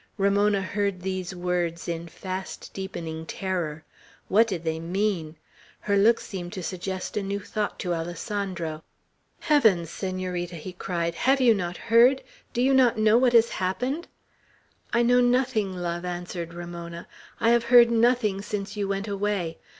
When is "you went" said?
18.75-19.07